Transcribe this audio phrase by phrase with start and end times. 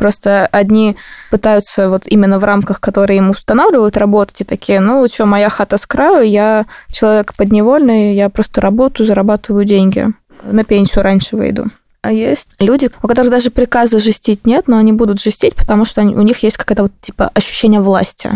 [0.00, 0.96] Просто одни
[1.30, 5.76] пытаются вот именно в рамках, которые им устанавливают, работать и такие, ну, что, моя хата
[5.76, 10.06] с краю, я человек подневольный, я просто работаю, зарабатываю деньги.
[10.42, 11.66] На пенсию раньше выйду.
[12.00, 16.00] А есть люди, у которых даже приказа жестить нет, но они будут жестить, потому что
[16.00, 18.30] у них есть какое-то вот типа ощущение власти.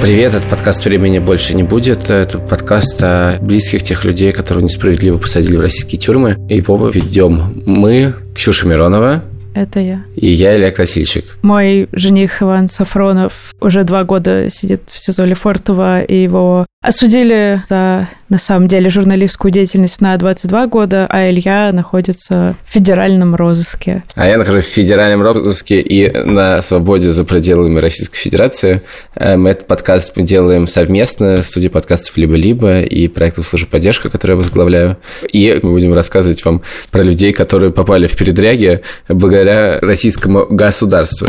[0.00, 2.08] Привет, это подкаст «Времени больше не будет».
[2.08, 6.36] Это подкаст о близких тех людей, которые несправедливо посадили в российские тюрьмы.
[6.48, 10.02] Его ведем мы, Ксюша Миронова, Это я.
[10.14, 11.24] и я, Илья Красильщик.
[11.42, 18.08] Мой жених Иван Сафронов уже два года сидит в СИЗО Лефортово, и его осудили за,
[18.28, 24.04] на самом деле, журналистскую деятельность на 22 года, а Илья находится в федеральном розыске.
[24.14, 28.82] А я нахожусь в федеральном розыске и на свободе за пределами Российской Федерации.
[29.16, 34.36] Эм, Этот подкаст мы делаем совместно с подкастов «Либо-либо» и проектом «Служба поддержка», который я
[34.36, 34.98] возглавляю.
[35.32, 41.26] И мы будем рассказывать вам про людей, которые попали в передряги благодаря российскому государству.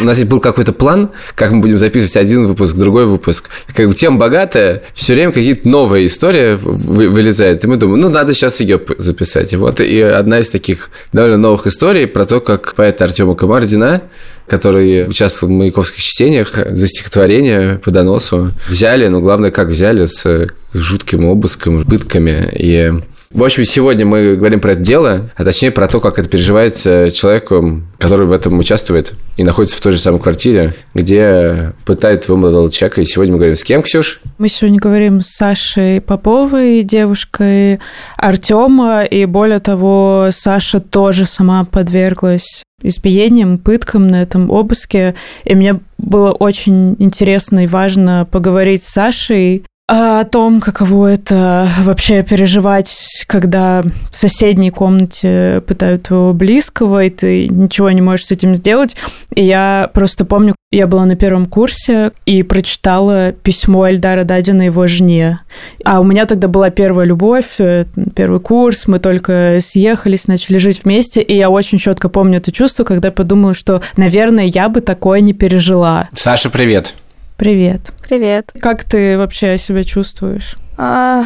[0.00, 3.50] У нас был какой-то план, как мы будем записывать один выпуск, другой выпуск.
[3.74, 7.64] Как бы тема богатая, все время какие-то новые истории вы- вылезают.
[7.64, 9.52] И мы думаем, ну, надо сейчас ее записать.
[9.52, 14.02] И вот и одна из таких довольно новых историй про то, как поэт Артема Комардина,
[14.46, 20.48] который участвовал в маяковских чтениях за стихотворение по доносу, взяли, ну, главное, как взяли, с
[20.74, 22.48] жутким обыском, пытками.
[22.56, 22.92] И
[23.30, 27.10] в общем, сегодня мы говорим про это дело, а точнее про то, как это переживается
[27.10, 32.40] человеку, который в этом участвует и находится в той же самой квартире, где пытает твоего
[32.40, 33.02] молодого человека.
[33.02, 34.20] И сегодня мы говорим с кем, Ксюш?
[34.38, 37.80] Мы сегодня говорим с Сашей Поповой, девушкой
[38.16, 45.14] Артема, и более того, Саша тоже сама подверглась избиениям, пыткам на этом обыске.
[45.44, 52.22] И мне было очень интересно и важно поговорить с Сашей о том, каково это вообще
[52.22, 58.54] переживать, когда в соседней комнате пытают твоего близкого, и ты ничего не можешь с этим
[58.54, 58.96] сделать.
[59.34, 64.86] И я просто помню, я была на первом курсе и прочитала письмо Эльдара Дадина его
[64.86, 65.40] жене.
[65.86, 70.82] А у меня тогда была первая любовь, э, первый курс, мы только съехались, начали жить
[70.84, 75.20] вместе, и я очень четко помню это чувство, когда подумала, что, наверное, я бы такое
[75.20, 76.10] не пережила.
[76.12, 76.94] Саша, привет.
[77.38, 77.92] Привет.
[78.02, 78.52] Привет.
[78.60, 80.56] Как ты вообще себя чувствуешь?
[80.76, 81.24] А,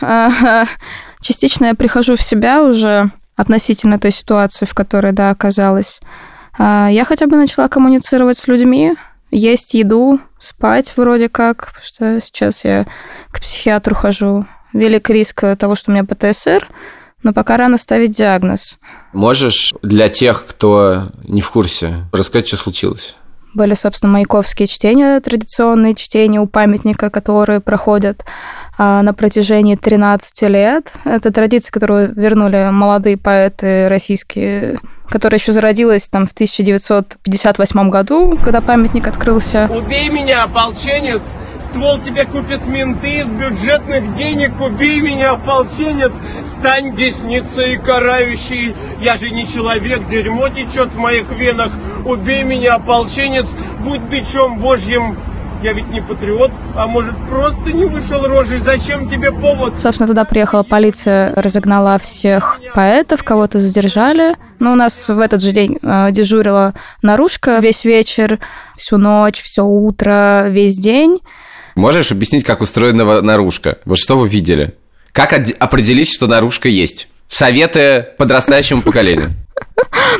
[0.00, 0.64] а,
[1.20, 6.00] частично я прихожу в себя уже относительно той ситуации, в которой, да, оказалась.
[6.58, 8.94] А, Я хотя бы начала коммуницировать с людьми,
[9.30, 12.86] есть еду, спать вроде как, потому что сейчас я
[13.30, 14.46] к психиатру хожу.
[14.72, 16.66] Велик риск того, что у меня ПТСР,
[17.22, 18.78] но пока рано ставить диагноз.
[19.12, 23.16] Можешь для тех, кто не в курсе, рассказать, что случилось?
[23.54, 28.24] Были, собственно, маяковские чтения, традиционные чтения у памятника, которые проходят
[28.78, 30.92] а, на протяжении 13 лет.
[31.04, 38.62] Это традиция, которую вернули молодые поэты российские, которая еще зародилась там в 1958 году, когда
[38.62, 39.68] памятник открылся.
[39.70, 41.22] Убей меня, ополченец!
[41.72, 44.60] Ствол тебе купят менты из бюджетных денег.
[44.60, 46.12] Убей меня, ополченец!
[46.58, 48.76] Стань десницей карающей.
[49.00, 51.70] Я же не человек, дерьмо течет в моих венах.
[52.04, 53.46] Убей меня, ополченец!
[53.80, 55.16] Будь бичом божьим.
[55.62, 58.58] Я ведь не патриот, а может просто не вышел рожей.
[58.58, 59.80] Зачем тебе повод?
[59.80, 64.34] Собственно, туда приехала полиция, разогнала всех поэтов, кого-то задержали.
[64.58, 68.40] Но у нас в этот же день э, дежурила наружка весь вечер,
[68.76, 71.20] всю ночь, все утро, весь день.
[71.74, 73.78] Можешь объяснить, как устроена наружка?
[73.84, 74.74] Вот что вы видели?
[75.12, 77.08] Как определить, что наружка есть?
[77.28, 79.30] Советы подрастающему поколению.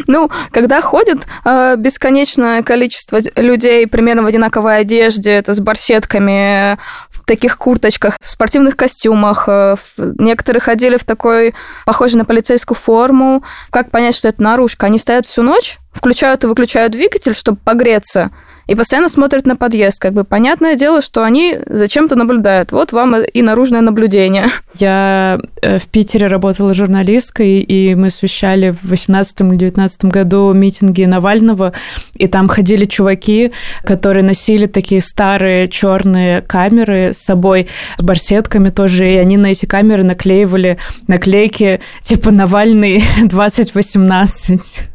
[0.07, 6.79] Ну, когда ходит э, бесконечное количество людей примерно в одинаковой одежде, это с барсетками,
[7.11, 12.77] в таких курточках, в спортивных костюмах, э, в- некоторые ходили в такой, похожей на полицейскую
[12.77, 13.43] форму.
[13.71, 14.87] Как понять, что это наружка?
[14.87, 18.31] Они стоят всю ночь, включают и выключают двигатель, чтобы погреться,
[18.67, 20.01] и постоянно смотрят на подъезд.
[20.01, 22.73] Как бы понятное дело, что они зачем-то наблюдают.
[22.73, 24.47] Вот вам и наружное наблюдение.
[24.75, 31.05] Я э, в Питере работала журналисткой, и мы освещали в 18 или 19 году митинги
[31.05, 31.73] Навального,
[32.15, 33.53] и там ходили чуваки,
[33.85, 37.69] которые носили такие старые черные камеры с собой,
[37.99, 40.79] с барсетками тоже, и они на эти камеры наклеивали
[41.09, 44.92] наклейки типа «Навальный 2018».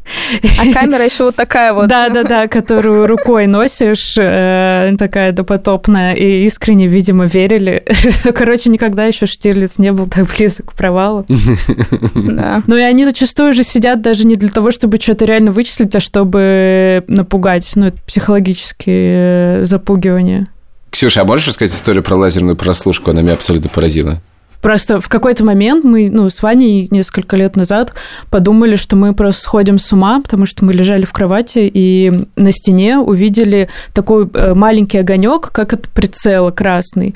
[0.58, 1.88] А камера еще вот такая вот.
[1.88, 7.84] Да-да-да, которую рукой носишь, э, такая допотопная, и искренне, видимо, верили.
[8.34, 11.26] Короче, никогда еще Штирлиц не был так близок к провалу.
[12.14, 12.62] Да.
[12.66, 16.00] Ну и они зачастую же сидят даже не для того, чтобы что-то реально вычислить, а
[16.00, 17.70] чтобы напугать.
[17.74, 20.48] Ну, это психологические э, запугивания.
[20.90, 23.10] Ксюша, а можешь рассказать историю про лазерную прослушку?
[23.10, 24.20] Она меня абсолютно поразила.
[24.60, 27.92] Просто в какой-то момент мы, ну, с Ваней несколько лет назад
[28.30, 32.50] подумали, что мы просто сходим с ума, потому что мы лежали в кровати и на
[32.52, 37.14] стене увидели такой э, маленький огонек, как от прицела красный.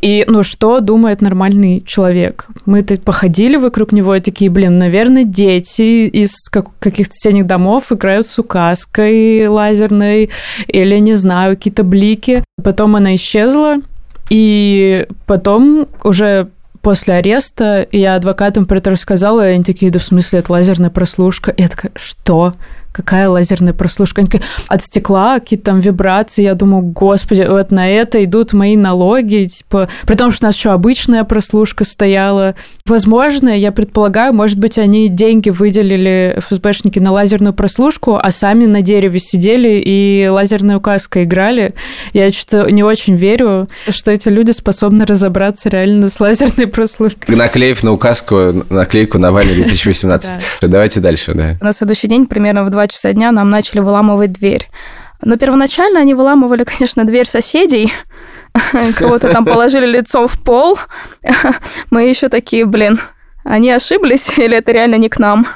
[0.00, 2.46] И, ну, что думает нормальный человек?
[2.66, 8.26] Мы-то походили вокруг него и такие, блин, наверное, дети из как- каких-то соседних домов играют
[8.26, 10.30] с указкой лазерной
[10.68, 12.44] или, не знаю, какие-то блики.
[12.62, 13.76] Потом она исчезла,
[14.28, 16.48] и потом уже
[16.86, 20.88] после ареста я адвокатам про это рассказала, и они такие, да в смысле, это лазерная
[20.88, 21.50] прослушка?
[21.50, 22.52] И я такая, что?
[22.96, 24.22] Какая лазерная прослушка?
[24.22, 26.42] Они такие, от стекла какие-то там вибрации.
[26.42, 30.56] Я думаю, господи, вот на это идут мои налоги, типа, при том, что у нас
[30.56, 32.54] еще обычная прослушка стояла.
[32.86, 38.80] Возможно, я предполагаю, может быть, они деньги выделили ФСБшники на лазерную прослушку, а сами на
[38.80, 41.74] дереве сидели и лазерной указкой играли.
[42.14, 47.36] Я что-то не очень верю, что эти люди способны разобраться реально с лазерной прослушкой.
[47.36, 50.62] Наклеив на указку наклейку Навальный 2018.
[50.62, 51.58] Давайте дальше, да.
[51.60, 54.68] На следующий день, примерно в 2 часа дня, нам начали выламывать дверь.
[55.22, 57.92] Но первоначально они выламывали, конечно, дверь соседей.
[58.96, 60.78] Кого-то там положили лицом в пол.
[61.90, 63.00] Мы еще такие, блин,
[63.44, 65.46] они ошиблись или это реально не к нам?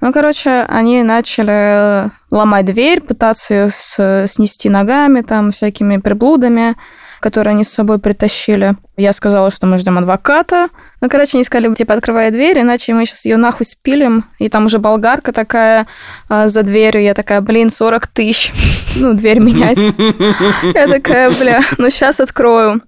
[0.00, 6.76] Ну, короче, они начали ломать дверь, пытаться ее с- снести ногами, там, всякими приблудами,
[7.20, 8.74] которые они с собой притащили.
[8.96, 10.68] Я сказала, что мы ждем адвоката.
[11.00, 14.24] Ну, короче, они сказали, типа, открывай дверь, иначе мы сейчас ее нахуй спилим.
[14.38, 15.86] И там уже болгарка такая
[16.28, 17.02] а, за дверью.
[17.02, 18.52] Я такая, блин, 40 тысяч.
[18.96, 19.78] Ну, дверь менять.
[20.74, 22.82] Я такая, бля, ну сейчас открою.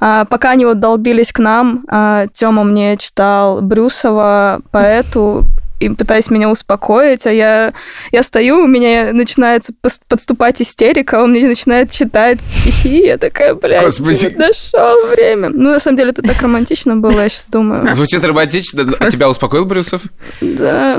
[0.00, 1.86] А, пока они вот долбились к нам,
[2.34, 5.46] Тёма мне читал Брюсова, поэту,
[5.80, 7.72] и пытаясь меня успокоить, а я,
[8.12, 9.72] я стою, у меня начинается
[10.08, 14.28] подступать истерика, он мне начинает читать стихи, я такая, блядь, Господи.
[14.28, 15.50] дошел время.
[15.50, 17.92] Ну, на самом деле, это так романтично было, я сейчас думаю.
[17.94, 18.86] Звучит романтично.
[18.98, 20.02] А тебя успокоил Брюсов?
[20.40, 20.98] Да.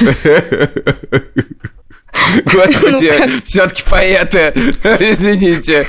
[2.44, 4.52] Господи, Ну все-таки поэты.
[5.00, 5.86] Извините.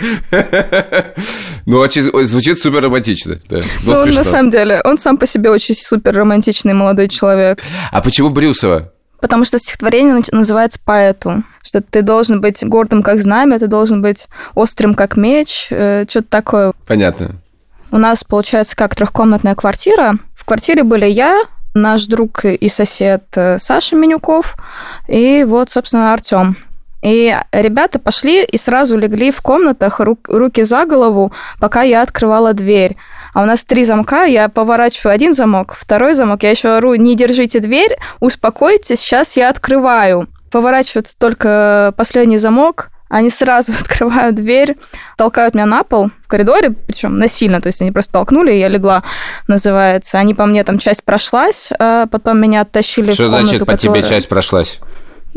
[1.65, 3.39] Ну, очень звучит супер романтично.
[3.49, 4.23] Да, Ну, он, на смешно.
[4.23, 7.61] самом деле, он сам по себе очень супер романтичный молодой человек.
[7.91, 8.91] А почему Брюсова?
[9.19, 11.43] Потому что стихотворение называется поэту.
[11.63, 16.27] Что ты должен быть гордым, как знамя, ты должен быть острым, как меч, э, что-то
[16.29, 16.73] такое.
[16.85, 17.41] Понятно.
[17.91, 20.15] У нас, получается, как трехкомнатная квартира.
[20.35, 21.41] В квартире были я,
[21.75, 24.55] наш друг и сосед э, Саша Менюков,
[25.07, 26.57] и вот, собственно, Артем.
[27.03, 32.53] И ребята пошли и сразу легли в комнатах, рук- руки за голову, пока я открывала
[32.53, 32.97] дверь.
[33.35, 37.15] А у нас три замка, я поворачиваю один замок, второй замок, я еще ору, не
[37.15, 40.27] держите дверь, успокойтесь, сейчас я открываю.
[40.49, 44.77] Поворачивается только последний замок, они сразу открывают дверь,
[45.17, 48.67] толкают меня на пол в коридоре, причем насильно, то есть они просто толкнули, и я
[48.67, 49.03] легла,
[49.47, 50.17] называется.
[50.19, 53.73] Они по мне там часть прошлась, а потом меня оттащили Что в комнату, значит по
[53.77, 54.79] тебе которая- часть прошлась?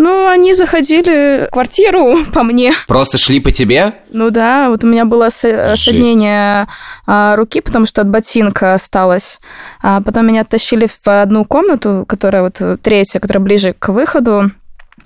[0.00, 2.72] Ну, они заходили в квартиру по мне.
[2.86, 3.94] Просто шли по тебе?
[4.10, 6.68] Ну да, вот у меня было соднение
[7.06, 9.40] а, руки, потому что от ботинка осталось.
[9.82, 14.52] А потом меня оттащили в одну комнату, которая вот третья, которая ближе к выходу.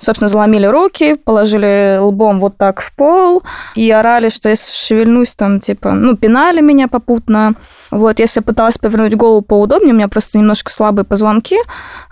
[0.02, 3.44] Собственно, заломили руки, положили лбом вот так в пол
[3.76, 7.54] и орали, что если шевельнусь, там, типа, ну, пинали меня попутно.
[7.92, 11.56] Вот, если пыталась повернуть голову поудобнее, у меня просто немножко слабые позвонки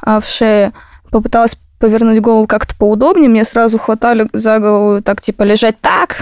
[0.01, 0.73] а, в шее,
[1.11, 6.17] попыталась повернуть голову как-то поудобнее, мне сразу хватали за голову так, типа, лежать так,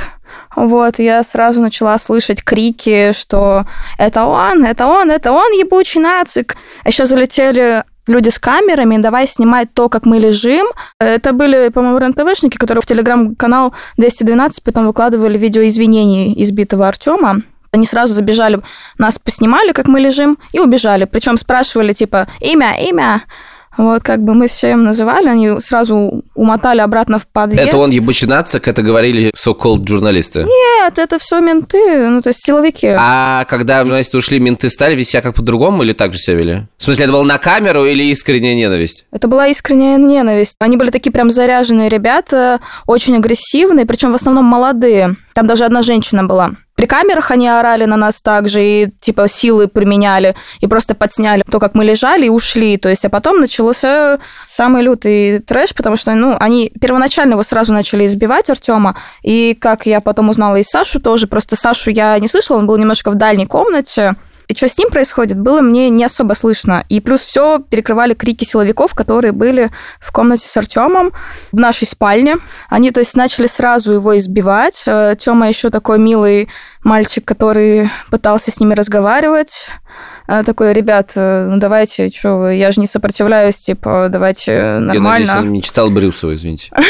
[0.57, 3.67] вот, я сразу начала слышать крики, что
[3.99, 6.57] это он, это он, это он, ебучий нацик.
[6.85, 10.67] Еще залетели люди с камерами, давай снимать то, как мы лежим.
[10.99, 17.43] Это были, по-моему, РНТВшники, которые в телеграм-канал 212 потом выкладывали видео извинений избитого Артема.
[17.71, 18.61] Они сразу забежали,
[18.97, 21.05] нас поснимали, как мы лежим, и убежали.
[21.05, 23.25] Причем спрашивали, типа, имя, имя.
[23.79, 27.63] Вот, как бы мы все им называли, они сразу умотали обратно в подъезд.
[27.63, 30.41] Это он ебучий нацик, это говорили so-called журналисты.
[30.41, 32.89] Нет, это все менты, ну, то есть силовики.
[32.99, 36.67] А когда журналисты ушли, менты стали вести себя как по-другому или так же себя вели?
[36.77, 39.07] В смысле, это было на камеру или искренняя ненависть?
[39.13, 40.57] Это была искренняя ненависть.
[40.59, 45.15] Они были такие прям заряженные ребята, очень агрессивные, причем в основном молодые.
[45.35, 46.51] Там даже одна женщина была.
[46.79, 51.59] При камерах они орали на нас также и типа силы применяли и просто подсняли то,
[51.59, 52.77] как мы лежали и ушли.
[52.77, 57.73] То есть, а потом начался самый лютый трэш, потому что, ну, они первоначально его сразу
[57.73, 62.29] начали избивать Артема, и как я потом узнала и Сашу тоже, просто Сашу я не
[62.29, 64.15] слышала, он был немножко в дальней комнате,
[64.49, 66.85] и что с ним происходит, было мне не особо слышно.
[66.89, 71.13] И плюс все перекрывали крики силовиков, которые были в комнате с Артемом
[71.53, 72.37] в нашей спальне.
[72.71, 74.85] Они, то есть, начали сразу его избивать.
[74.87, 76.49] Э, Тёма еще такой милый
[76.83, 79.69] мальчик, который пытался с ними разговаривать.
[80.27, 85.27] Э, Такой, ребят, э, ну давайте, что я же не сопротивляюсь, типа, давайте Я нормально.
[85.27, 86.71] надеюсь, он не читал Брюсова, извините.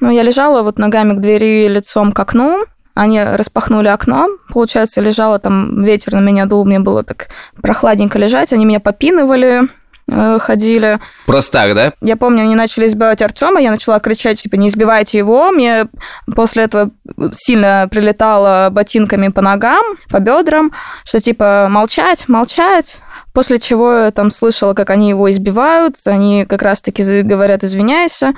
[0.00, 2.64] Ну, я лежала вот ногами к двери, лицом к окну.
[2.94, 4.28] Они распахнули окно.
[4.52, 7.28] Получается, лежала там, ветер на меня дул, мне было так
[7.60, 8.52] прохладненько лежать.
[8.52, 9.62] Они меня попинывали,
[10.08, 10.98] э, ходили.
[11.26, 11.92] Просто так, да?
[12.00, 15.50] Я помню, они начали избивать Артема, я начала кричать, типа, не избивайте его.
[15.50, 15.86] Мне
[16.34, 16.90] после этого
[17.32, 20.72] сильно прилетало ботинками по ногам, по бедрам,
[21.04, 23.02] что, типа, молчать, молчать.
[23.32, 25.96] После чего я там слышала, как они его избивают.
[26.04, 28.32] Они как раз-таки говорят, извиняйся.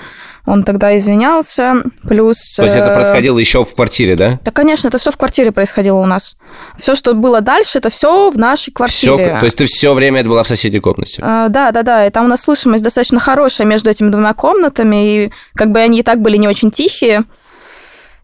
[0.46, 1.82] Он тогда извинялся.
[2.06, 2.54] Плюс...
[2.56, 4.40] То есть это э, происходило еще в квартире, да?
[4.44, 6.36] Да, конечно, это все в квартире происходило у нас.
[6.78, 9.36] Все, что было дальше, это все в нашей Все, квартире.
[9.38, 11.22] то есть ты все время это была в соседней комнате?
[11.24, 12.06] А, Да, да, да.
[12.06, 15.24] И там у нас слышимость достаточно хорошая между этими двумя комнатами.
[15.26, 17.24] И как бы они и так были не очень тихие.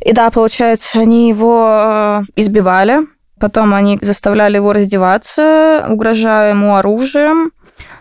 [0.00, 3.00] И да, получается, они его э, избивали.
[3.40, 7.52] Потом они заставляли его раздеваться, угрожая ему оружием.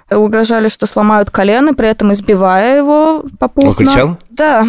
[0.09, 3.69] Угрожали, что сломают колено, при этом избивая его попутно.
[3.69, 4.17] Он кричал?
[4.29, 4.65] Да.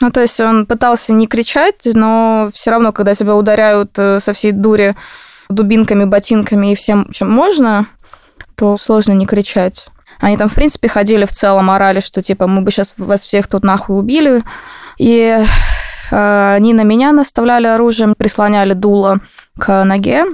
[0.00, 4.32] Ну, то есть он пытался не кричать, но все равно, когда тебя ударяют э, со
[4.32, 4.94] всей дури
[5.48, 7.86] дубинками, ботинками и всем, чем можно,
[8.54, 9.88] то сложно не кричать.
[10.20, 13.48] Они там, в принципе, ходили в целом, орали, что, типа, мы бы сейчас вас всех
[13.48, 14.42] тут нахуй убили.
[14.98, 15.46] И э,
[16.10, 19.18] они на меня наставляли оружием, прислоняли дуло
[19.58, 20.24] к ноге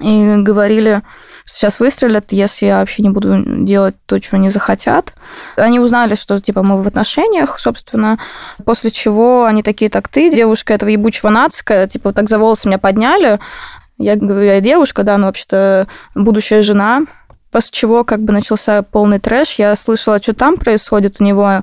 [0.00, 1.02] и говорили,
[1.44, 5.14] что сейчас выстрелят, если я вообще не буду делать то, что они захотят.
[5.56, 8.18] Они узнали, что, типа, мы в отношениях, собственно,
[8.64, 12.68] после чего они такие, так ты, девушка этого ебучего нацика, типа, вот так за волосы
[12.68, 13.40] меня подняли.
[13.98, 17.02] Я говорю, я девушка, да, но вообще-то будущая жена.
[17.50, 19.56] После чего как бы начался полный трэш.
[19.58, 21.62] Я слышала, что там происходит у него,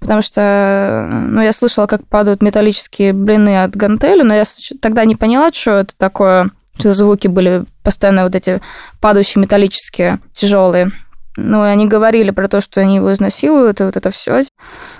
[0.00, 4.44] потому что, ну, я слышала, как падают металлические блины от гантели, но я
[4.80, 6.50] тогда не поняла, что это такое.
[6.78, 8.60] Что звуки были постоянно вот эти
[9.00, 10.92] падающие металлические, тяжелые.
[11.36, 14.42] Ну, и они говорили про то, что они его изнасилуют, и вот это все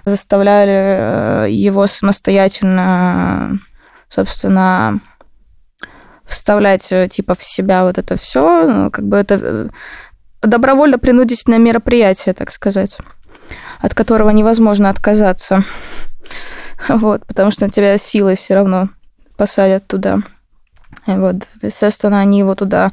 [0.05, 3.59] заставляли э, его самостоятельно,
[4.09, 5.01] собственно,
[6.25, 9.69] вставлять э, типа в себя вот это все, ну, как бы это э,
[10.43, 12.99] добровольно-принудительное мероприятие, так сказать,
[13.81, 15.65] от которого невозможно отказаться.
[16.89, 18.89] Вот, потому что тебя силой все равно
[19.37, 20.19] посадят туда.
[21.07, 22.93] Вот, естественно, они его туда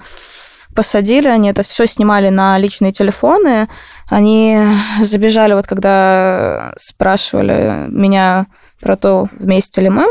[0.76, 3.68] посадили, они это все снимали на личные телефоны.
[4.10, 4.60] Они
[5.02, 8.48] забежали, вот когда спрашивали меня
[8.82, 10.06] про то, вместе ли мы,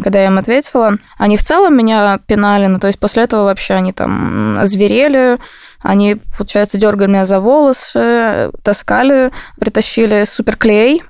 [0.00, 3.74] когда я им ответила, они в целом меня пинали, ну, то есть после этого вообще
[3.74, 5.38] они там озверели,
[5.80, 11.02] они, получается, дергали меня за волосы, таскали, притащили суперклей.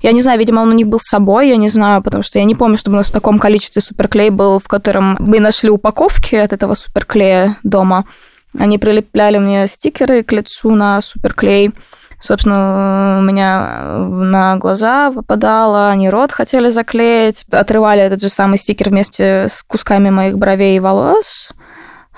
[0.00, 2.38] Я не знаю, видимо, он у них был с собой, я не знаю, потому что
[2.38, 5.68] я не помню, чтобы у нас в таком количестве суперклей был, в котором мы нашли
[5.68, 8.06] упаковки от этого суперклея дома.
[8.58, 11.72] Они прилепляли мне стикеры к лицу на суперклей.
[12.20, 18.90] Собственно, у меня на глаза попадало, они рот хотели заклеить, отрывали этот же самый стикер
[18.90, 21.50] вместе с кусками моих бровей и волос.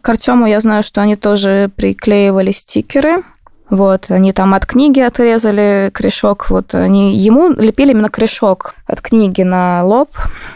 [0.00, 3.22] К Артему я знаю, что они тоже приклеивали стикеры.
[3.70, 9.42] Вот, они там от книги отрезали корешок, вот они ему лепили именно корешок от книги
[9.42, 10.10] на лоб.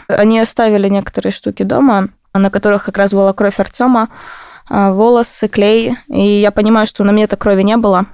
[0.07, 4.09] Они оставили некоторые штуки дома, на которых как раз была кровь Артема,
[4.69, 5.95] волосы, клей.
[6.09, 8.05] И я понимаю, что на мне этой крови не было.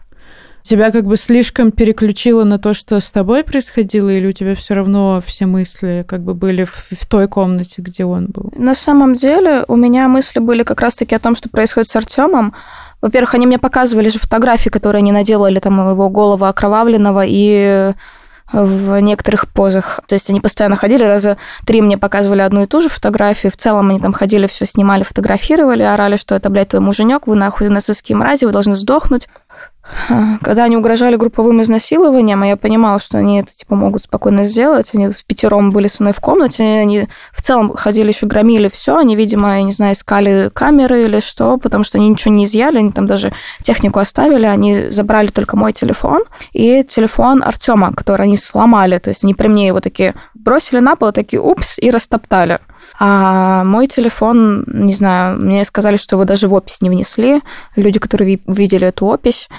[0.64, 4.74] Тебя как бы слишком переключило на то, что с тобой происходило, или у тебя все
[4.74, 8.52] равно все мысли как бы были в, в той комнате, где он был?
[8.56, 12.54] На самом деле у меня мысли были как раз-таки о том, что происходит с Артемом.
[13.02, 17.94] Во-первых, они мне показывали же фотографии, которые они наделали, там его голову окровавленного и
[18.54, 20.00] в некоторых позах.
[20.08, 23.52] То есть они постоянно ходили, раза три мне показывали одну и ту же фотографию.
[23.52, 27.36] В целом они там ходили, все снимали, фотографировали, орали, что это, блядь, твой муженек, вы
[27.36, 29.28] нахуй нацистские мрази, вы должны сдохнуть.
[30.42, 34.92] Когда они угрожали групповым изнасилованием, а я понимала, что они это типа могут спокойно сделать,
[34.94, 38.96] они в пятером были со мной в комнате, они в целом ходили еще громили все,
[38.96, 42.78] они, видимо, я не знаю, искали камеры или что, потому что они ничего не изъяли,
[42.78, 46.24] они там даже технику оставили, они забрали только мой телефон
[46.54, 50.96] и телефон Артема, который они сломали, то есть они при мне его такие бросили на
[50.96, 52.60] пол, такие упс, и растоптали.
[53.00, 57.42] А мой телефон, не знаю, мне сказали, что его даже в опись не внесли.
[57.76, 59.50] Люди, которые ви- видели эту опись,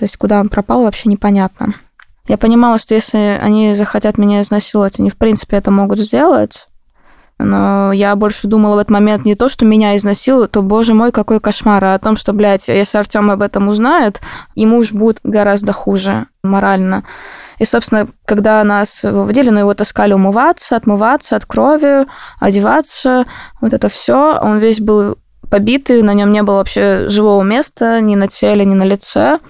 [0.00, 1.74] то есть куда он пропал, вообще непонятно.
[2.26, 6.68] Я понимала, что если они захотят меня изнасиловать, они, в принципе, это могут сделать.
[7.38, 11.12] Но я больше думала в этот момент не то, что меня изнасилуют, то, боже мой,
[11.12, 14.22] какой кошмар, а о том, что, блядь, если Артем об этом узнает,
[14.54, 17.04] ему уж будет гораздо хуже морально.
[17.58, 22.06] И, собственно, когда нас выводили, ну, его таскали умываться, отмываться от крови,
[22.38, 23.26] одеваться,
[23.60, 25.18] вот это все, он весь был
[25.50, 29.40] побитый, на нем не было вообще живого места ни на теле, ни на лице.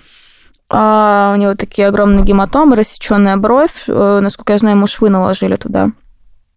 [0.73, 3.85] А у него такие огромные гематомы, рассеченная бровь.
[3.89, 5.91] Э, Насколько я знаю, ему швы наложили туда.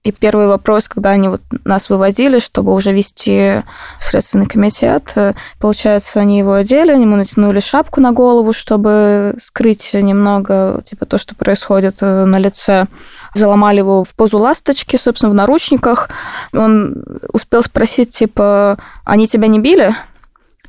[0.03, 3.63] И первый вопрос, когда они вот нас выводили, чтобы уже вести
[3.99, 9.93] в Следственный комитет, э, получается, они его одели, ему натянули шапку на голову, чтобы скрыть
[9.93, 12.85] немного, типа, то, что происходит э, на лице.
[13.33, 16.09] Заломали его в позу ласточки, собственно, в наручниках.
[16.53, 19.95] Он успел спросить, типа, они тебя не били?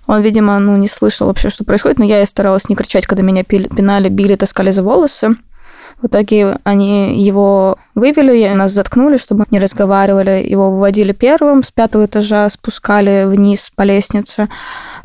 [0.07, 3.23] Он, видимо, ну, не слышал вообще, что происходит, но я и старалась не кричать, когда
[3.23, 5.37] меня пинали, били, таскали за волосы.
[6.03, 10.45] В итоге они его вывели, нас заткнули, чтобы не разговаривали.
[10.47, 14.49] Его выводили первым, с пятого этажа спускали вниз по лестнице.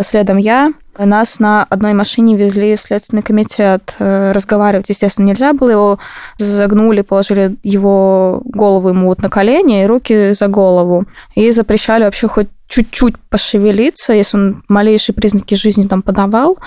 [0.02, 0.74] Следом я.
[0.98, 3.96] Нас на одной машине везли в Следственный комитет.
[4.00, 5.70] Э, Разговаривать, естественно, нельзя было.
[5.70, 6.00] Его
[6.38, 11.06] загнули, положили его голову ему вот на колени и руки за голову.
[11.36, 16.60] И запрещали вообще хоть чуть-чуть пошевелиться, если он малейшие признаки жизни там подавал.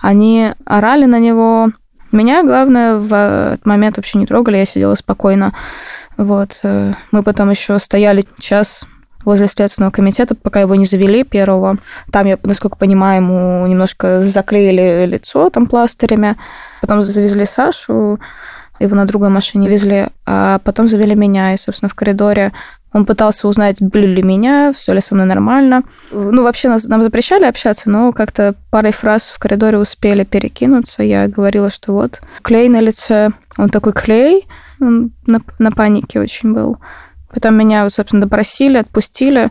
[0.00, 1.70] Они орали на него,
[2.10, 3.14] меня, главное, в
[3.52, 5.52] этот момент вообще не трогали, я сидела спокойно.
[6.16, 6.58] Вот.
[6.64, 8.84] э, Мы потом еще стояли час
[9.24, 11.76] возле Следственного комитета, пока его не завели первого.
[12.10, 16.36] Там, я, насколько понимаю, ему немножко заклеили лицо там пластырями.
[16.80, 18.18] Потом завезли Сашу,
[18.80, 22.52] его на другой машине везли, а потом завели меня, и, собственно, в коридоре
[22.92, 25.84] он пытался узнать, были ли меня, все ли со мной нормально.
[26.10, 31.04] Ну, вообще нас, нам запрещали общаться, но как-то парой фраз в коридоре успели перекинуться.
[31.04, 33.30] Я говорила, что вот клей на лице.
[33.56, 34.48] Он такой клей,
[34.80, 36.78] он на, на панике очень был.
[37.32, 39.50] Потом меня, собственно, допросили, отпустили.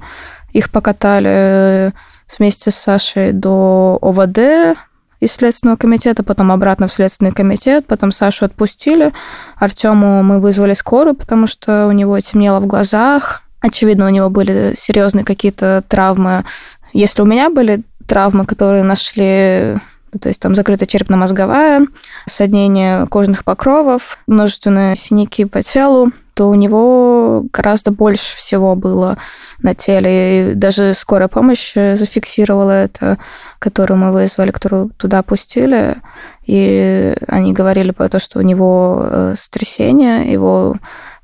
[0.51, 1.91] Их покатали э,
[2.37, 4.77] вместе с Сашей до ОВД
[5.19, 9.13] из Следственного комитета, потом обратно в Следственный комитет, потом Сашу отпустили.
[9.57, 13.43] Артему мы вызвали скорую, потому что у него темнело в глазах.
[13.59, 16.45] Очевидно, у него были серьезные какие-то травмы.
[16.93, 19.75] Если у меня были травмы, которые нашли
[20.11, 21.85] ну, то есть там закрытая черепно-мозговая,
[22.27, 29.17] соднение кожных покровов, множественные синяки по телу, то у него гораздо больше всего было
[29.61, 30.51] на теле.
[30.51, 33.17] И даже скорая помощь зафиксировала это,
[33.59, 35.97] которую мы вызвали, которую туда пустили.
[36.45, 40.77] И они говорили про то, что у него э, сотрясение, его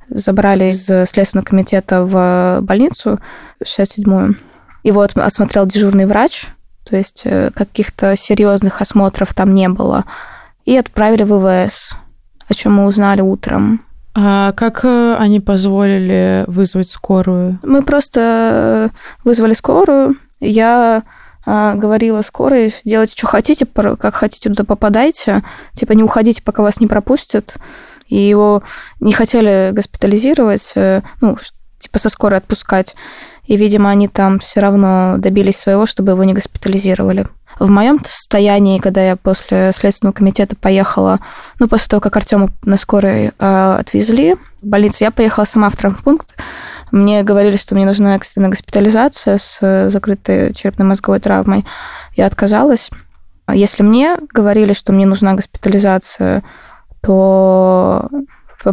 [0.10, 3.22] забрали из Следственного комитета в больницу
[3.64, 4.36] 67-ю.
[4.84, 6.48] Его от- осмотрел дежурный врач,
[6.84, 10.04] то есть э, каких-то серьезных осмотров там не было.
[10.66, 11.92] И отправили в ВВС,
[12.50, 13.85] о чем мы узнали утром.
[14.18, 17.60] А как э, они позволили вызвать скорую?
[17.64, 18.90] Мы просто э,
[19.26, 20.16] вызвали скорую.
[20.40, 21.04] Я
[21.46, 25.44] э, говорила скорой, делайте, что хотите, как хотите, туда попадайте.
[25.74, 27.58] Типа не уходите, пока вас не пропустят.
[28.08, 28.64] И его
[29.02, 30.74] не хотели госпитализировать,
[31.22, 31.38] ну,
[31.80, 32.96] типа со скорой отпускать.
[33.48, 37.28] И, видимо, они там все равно добились своего, чтобы его не госпитализировали.
[37.60, 41.20] В моем состоянии, когда я после Следственного комитета поехала,
[41.60, 45.78] ну, после того, как Артема на скорой э, отвезли в больницу, я поехала сама в
[45.78, 46.36] травмпункт.
[46.92, 51.66] Мне говорили, что мне нужна экстренная госпитализация с э, закрытой черепно-мозговой травмой.
[52.16, 52.90] Я отказалась.
[53.52, 56.44] Если мне говорили, что мне нужна госпитализация,
[57.02, 58.10] то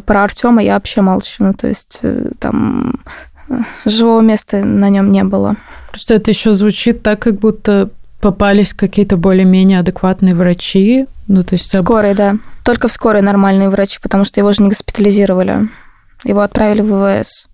[0.07, 1.45] про Артема я вообще молчу.
[1.45, 3.01] Ну, то есть э, там
[3.49, 5.57] э, живого места на нем не было.
[5.91, 7.91] Просто это еще звучит так, как будто
[8.23, 11.07] попались какие-то более-менее адекватные врачи.
[11.29, 11.75] Ну, то есть...
[11.75, 12.37] об- Скорой, да.
[12.65, 15.69] Только в скорой нормальные врачи, потому что его же не госпитализировали.
[16.25, 17.49] Его отправили в ВВС.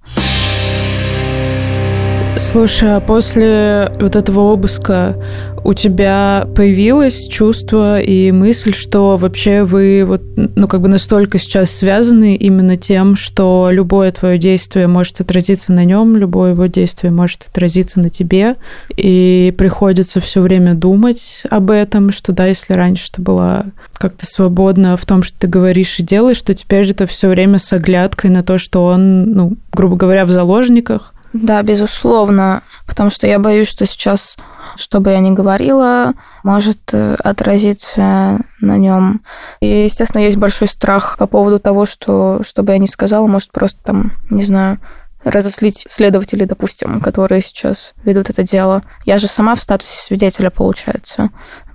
[2.37, 5.17] Слушай, а после вот этого обыска
[5.65, 11.71] у тебя появилось чувство и мысль, что вообще вы вот, ну, как бы настолько сейчас
[11.71, 17.47] связаны именно тем, что любое твое действие может отразиться на нем, любое его действие может
[17.49, 18.57] отразиться на тебе,
[18.97, 24.97] и приходится все время думать об этом, что да, если раньше ты была как-то свободна
[24.97, 28.43] в том, что ты говоришь и делаешь, то теперь это все время с оглядкой на
[28.43, 33.87] то, что он, ну, грубо говоря, в заложниках, Да, безусловно, потому что я боюсь, что
[33.87, 34.37] сейчас,
[34.77, 39.21] что бы я ни говорила, может э, отразиться на нем.
[39.61, 43.53] И, естественно, есть большой страх по поводу того, что, что бы я ни сказала, может
[43.53, 44.79] просто там, не знаю,
[45.25, 48.83] разослить следователей, допустим, которые сейчас ведут это дело.
[49.05, 51.31] Я же сама в статусе свидетеля, получается,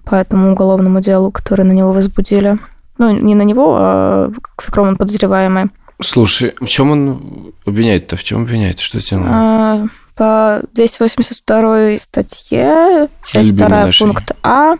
[0.05, 2.57] по этому уголовному делу, которое на него возбудили.
[2.97, 5.65] Ну, не на него, а в котором он подозреваемый.
[6.01, 8.15] Слушай, в чем он обвиняет-то?
[8.15, 8.79] В чем обвиняет?
[8.79, 9.29] Что сделано?
[9.31, 13.99] А, по 282 статье, часть Любимой 2, нашей.
[13.99, 14.75] пункт А,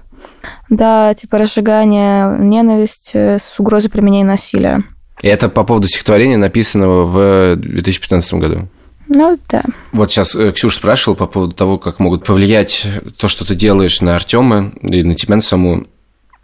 [0.69, 4.83] да, типа разжигание ненависти с угрозой применения насилия.
[5.21, 8.67] И это по поводу стихотворения, написанного в 2015 году.
[9.07, 9.63] Ну, да.
[9.91, 14.01] Вот сейчас э, Ксюша спрашивал по поводу того, как могут повлиять то, что ты делаешь
[14.01, 15.87] на Артема и на тебя на саму.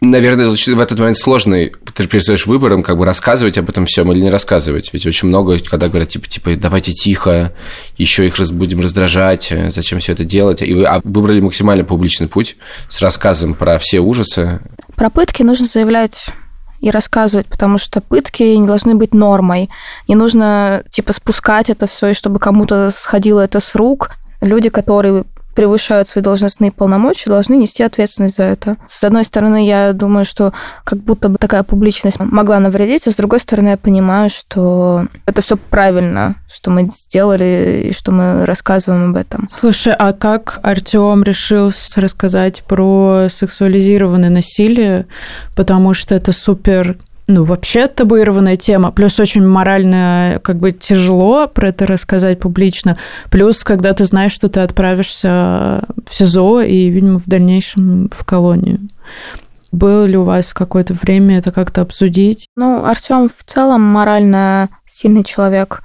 [0.02, 4.20] Наверное, в этот момент сложный, ты перестаешь выбором, как бы рассказывать об этом всем или
[4.20, 4.90] не рассказывать.
[4.94, 7.52] Ведь очень много, когда говорят, типа, типа, давайте тихо,
[7.98, 10.62] еще их раз, будем раздражать, э, зачем все это делать.
[10.62, 12.56] И вы а выбрали максимально публичный путь
[12.88, 14.62] с рассказом про все ужасы.
[14.94, 16.28] Про пытки нужно заявлять
[16.80, 19.68] и рассказывать, потому что пытки не должны быть нормой.
[20.08, 24.12] Не нужно, типа, спускать это все, и чтобы кому-то сходило это с рук.
[24.40, 25.24] Люди, которые
[25.60, 28.78] превышают свои должностные полномочия, должны нести ответственность за это.
[28.88, 33.16] С одной стороны, я думаю, что как будто бы такая публичность могла навредить, а с
[33.16, 39.10] другой стороны, я понимаю, что это все правильно, что мы сделали и что мы рассказываем
[39.10, 39.50] об этом.
[39.52, 45.08] Слушай, а как Артем решил рассказать про сексуализированное насилие?
[45.54, 46.96] Потому что это супер
[47.30, 48.90] ну, вообще табуированная тема.
[48.90, 52.98] Плюс очень морально как бы тяжело про это рассказать публично.
[53.30, 58.80] Плюс, когда ты знаешь, что ты отправишься в СИЗО и, видимо, в дальнейшем в колонию.
[59.72, 62.48] Было ли у вас какое-то время это как-то обсудить?
[62.56, 65.82] Ну, Артем в целом морально сильный человек.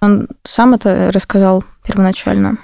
[0.00, 2.56] Он сам это рассказал первоначально.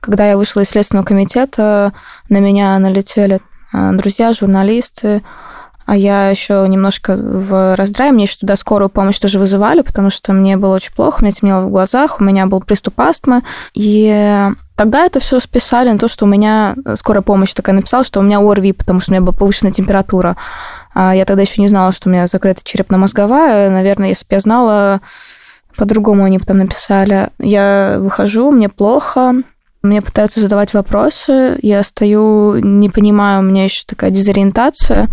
[0.00, 1.94] Когда я вышла из Следственного комитета,
[2.28, 3.40] на меня налетели
[3.72, 5.22] а, друзья, журналисты,
[5.86, 10.32] а я еще немножко в раздрае, мне еще туда скорую помощь тоже вызывали, потому что
[10.32, 13.42] мне было очень плохо, мне темнело в глазах, у меня был приступ астмы,
[13.74, 18.20] и тогда это все списали на то, что у меня скорая помощь такая написала, что
[18.20, 20.36] у меня ОРВИ, потому что у меня была повышенная температура.
[20.94, 23.68] А Я тогда еще не знала, что у меня закрыта черепно-мозговая.
[23.68, 25.00] Наверное, если бы я знала,
[25.76, 27.30] по-другому они бы там написали.
[27.38, 29.34] Я выхожу, мне плохо,
[29.82, 35.08] мне пытаются задавать вопросы, я стою, не понимаю, у меня еще такая дезориентация.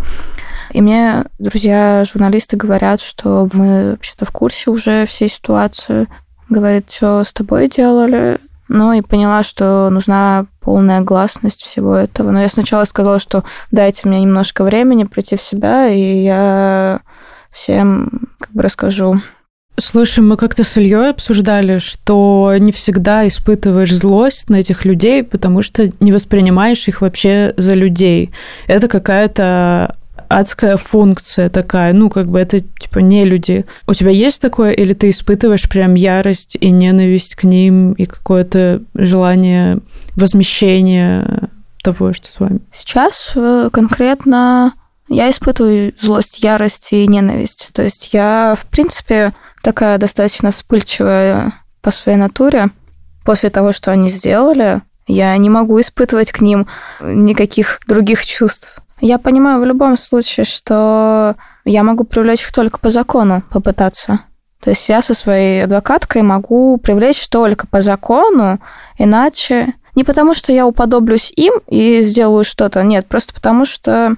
[0.73, 6.07] И мне друзья, журналисты говорят, что мы вообще-то в курсе уже всей ситуации.
[6.49, 8.39] Говорит, что с тобой делали.
[8.67, 12.31] Ну и поняла, что нужна полная гласность всего этого.
[12.31, 17.01] Но я сначала сказала, что дайте мне немножко времени прийти в себя, и я
[17.51, 19.21] всем как бы расскажу.
[19.77, 25.61] Слушай, мы как-то с Ильей обсуждали, что не всегда испытываешь злость на этих людей, потому
[25.61, 28.31] что не воспринимаешь их вообще за людей.
[28.67, 29.97] Это какая-то
[30.39, 33.65] адская функция такая, ну, как бы это, типа, не люди.
[33.87, 38.81] У тебя есть такое, или ты испытываешь прям ярость и ненависть к ним, и какое-то
[38.93, 39.79] желание
[40.15, 41.49] возмещения
[41.83, 42.59] того, что с вами?
[42.73, 44.73] Сейчас э, конкретно
[45.07, 47.69] я испытываю злость, ярость и ненависть.
[47.73, 52.69] То есть я, в принципе, такая достаточно вспыльчивая по своей натуре.
[53.25, 56.67] После того, что они сделали, я не могу испытывать к ним
[57.01, 58.80] никаких других чувств.
[59.01, 61.35] Я понимаю в любом случае, что
[61.65, 64.19] я могу привлечь их только по закону, попытаться.
[64.63, 68.59] То есть я со своей адвокаткой могу привлечь только по закону,
[68.99, 74.15] иначе не потому, что я уподоблюсь им и сделаю что-то, нет, просто потому что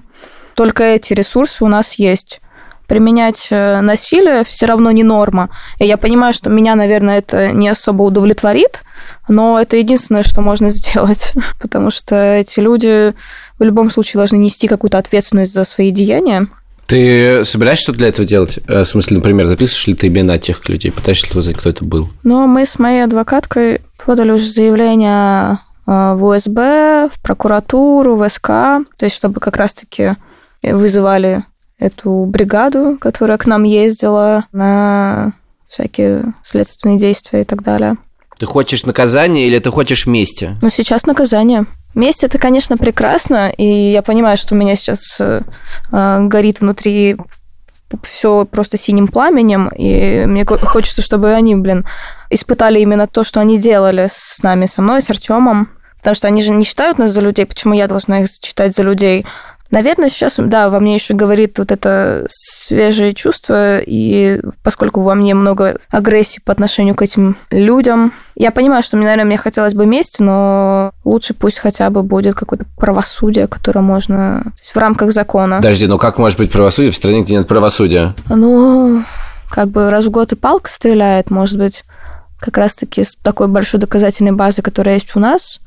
[0.54, 2.40] только эти ресурсы у нас есть.
[2.86, 5.48] Применять э, насилие все равно не норма.
[5.78, 8.82] И я понимаю, что меня, наверное, это не особо удовлетворит,
[9.26, 13.14] но это единственное, что можно сделать, потому что эти люди
[13.58, 16.48] в любом случае должны нести какую-то ответственность за свои деяния.
[16.86, 18.58] Ты собираешься что-то для этого делать?
[18.68, 20.92] Э, В смысле, например, записываешь ли ты имена тех людей?
[20.92, 22.10] Пытаешься ли узнать, кто это был?
[22.22, 28.46] Но мы с моей адвокаткой подали уже заявление э, в УСБ, в прокуратуру, в СК,
[28.48, 30.16] то есть чтобы как раз-таки
[30.62, 31.44] вызывали
[31.78, 35.32] эту бригаду, которая к нам ездила на
[35.68, 37.96] всякие следственные действия и так далее.
[38.38, 40.56] Ты хочешь наказания или ты хочешь мести?
[40.62, 41.66] Но сейчас наказание.
[41.94, 45.42] Месть это, конечно, прекрасно, и я понимаю, что у меня сейчас э,
[45.92, 47.16] э, горит внутри
[48.02, 51.86] все просто синим пламенем, и мне хочется, чтобы они, блин,
[52.30, 56.42] испытали именно то, что они делали с нами, со мной, с Артемом, потому что они
[56.42, 59.24] же не считают нас за людей, почему я должна их считать за людей?
[59.70, 65.34] Наверное, сейчас, да, во мне еще говорит вот это свежее чувство, и поскольку во мне
[65.34, 69.86] много агрессии по отношению к этим людям, я понимаю, что, мне, наверное, мне хотелось бы
[69.86, 74.42] мести, но лучше пусть хотя бы будет какое-то правосудие, которое можно...
[74.44, 75.56] То есть в рамках закона.
[75.56, 78.14] Подожди, ну как может быть правосудие в стране, где нет правосудия?
[78.28, 79.02] Ну,
[79.50, 81.84] как бы раз в год и палка стреляет, может быть,
[82.38, 85.60] как раз-таки с такой большой доказательной базой, которая есть у нас,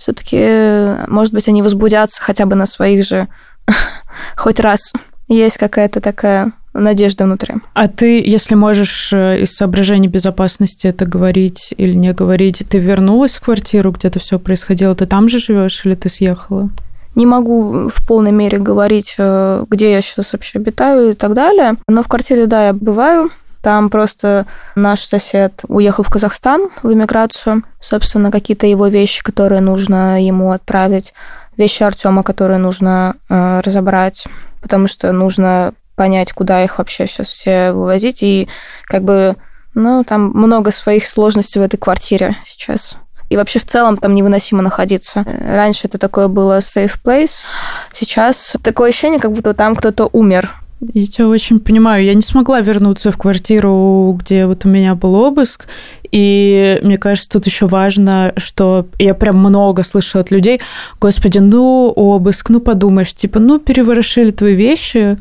[0.00, 3.28] все-таки, может быть, они возбудятся хотя бы на своих же
[4.36, 4.92] хоть раз.
[5.28, 7.56] Есть какая-то такая надежда внутри.
[7.74, 13.36] А ты, если можешь э, из соображений безопасности это говорить или не говорить, ты вернулась
[13.36, 14.94] в квартиру, где это все происходило?
[14.94, 16.70] Ты там же живешь или ты съехала?
[17.14, 21.74] Не могу в полной мере говорить, э, где я сейчас вообще обитаю и так далее.
[21.88, 23.30] Но в квартире, да, я бываю.
[23.62, 27.62] Там просто наш сосед уехал в Казахстан в эмиграцию.
[27.80, 31.12] Собственно, какие-то его вещи, которые нужно ему отправить.
[31.56, 34.26] Вещи Артема, которые нужно э, разобрать,
[34.62, 38.22] потому что нужно понять, куда их вообще сейчас все вывозить.
[38.22, 38.48] И
[38.84, 39.36] как бы,
[39.74, 42.96] ну, там много своих сложностей в этой квартире сейчас.
[43.28, 45.24] И вообще в целом там невыносимо находиться.
[45.26, 47.44] Раньше это такое было safe place.
[47.92, 50.50] Сейчас такое ощущение, как будто там кто-то умер.
[50.80, 52.04] Я тебя очень понимаю.
[52.04, 55.66] Я не смогла вернуться в квартиру, где вот у меня был обыск.
[56.10, 60.60] И мне кажется, тут еще важно, что я прям много слышала от людей,
[61.00, 65.18] господи, ну, обыск, ну, подумаешь, типа, ну, переворошили твои вещи,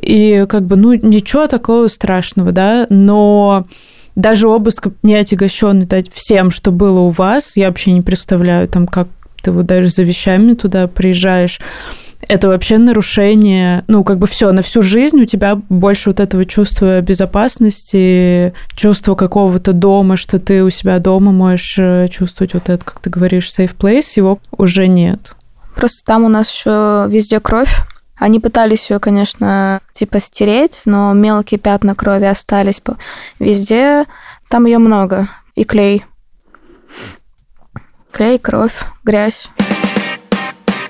[0.00, 3.66] и как бы, ну, ничего такого страшного, да, но
[4.14, 8.86] даже обыск не отягощенный дать всем, что было у вас, я вообще не представляю, там,
[8.86, 9.08] как
[9.42, 11.60] ты вот даже за вещами туда приезжаешь,
[12.28, 16.44] это вообще нарушение, ну, как бы все, на всю жизнь у тебя больше вот этого
[16.44, 22.84] чувства безопасности, чувства какого-то дома, что ты у себя дома можешь э, чувствовать вот это,
[22.84, 25.34] как ты говоришь, safe place, его уже нет.
[25.74, 27.70] Просто там у нас еще везде кровь,
[28.16, 32.80] они пытались ее, конечно, типа стереть, но мелкие пятна крови остались
[33.38, 34.06] везде.
[34.48, 35.28] Там ее много.
[35.54, 36.04] И клей.
[38.10, 39.50] Клей, кровь, грязь.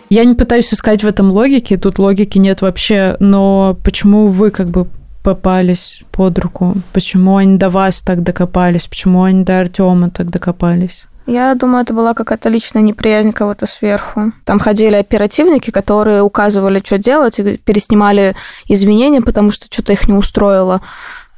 [0.09, 4.69] Я не пытаюсь искать в этом логики, тут логики нет вообще, но почему вы как
[4.69, 4.87] бы
[5.23, 6.75] попались под руку?
[6.93, 8.87] Почему они до вас так докопались?
[8.87, 11.05] Почему они до Артема так докопались?
[11.27, 14.33] Я думаю, это была какая-то личная неприязнь кого-то сверху.
[14.45, 18.37] Там ходили оперативники, которые указывали, что делать, и переснимали
[18.69, 20.81] извинения, потому что что-то их не устроило.